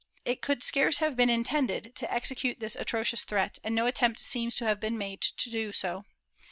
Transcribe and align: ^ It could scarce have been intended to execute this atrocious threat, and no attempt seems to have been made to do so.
^ 0.01 0.03
It 0.25 0.41
could 0.41 0.63
scarce 0.63 0.97
have 0.97 1.15
been 1.15 1.29
intended 1.29 1.93
to 1.97 2.11
execute 2.11 2.59
this 2.59 2.75
atrocious 2.75 3.23
threat, 3.23 3.59
and 3.63 3.75
no 3.75 3.85
attempt 3.85 4.17
seems 4.17 4.55
to 4.55 4.65
have 4.65 4.79
been 4.79 4.97
made 4.97 5.21
to 5.21 5.47
do 5.51 5.71
so. 5.71 6.05